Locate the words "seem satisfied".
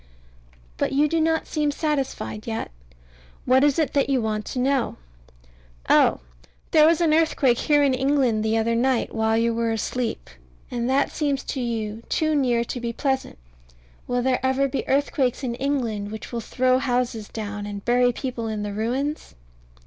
1.45-2.47